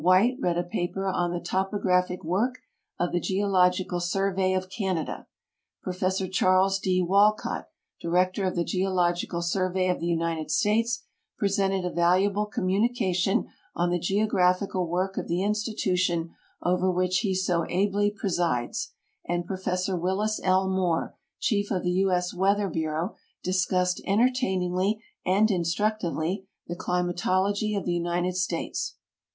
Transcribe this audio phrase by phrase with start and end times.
[0.03, 2.57] White read a paper on the Topographic Work
[2.97, 5.27] of the Geological Survey of Canada;
[5.83, 6.31] Prof.
[6.31, 7.03] Charles D.
[7.03, 7.67] Walcott,
[8.01, 11.03] Director of the Geological Survey of the United States,
[11.37, 13.45] presented a valuable communication
[13.75, 16.31] on the geographical work of the institution
[16.63, 18.93] over which he so al)ly pre sides,
[19.27, 19.87] and Prof.
[19.87, 20.67] Willis L.
[20.67, 22.11] Moore, Chief of the U.
[22.11, 22.33] S.
[22.33, 28.95] Weatlu r Bureau, discussed entertainingly and instructively the Clima tology of the United States.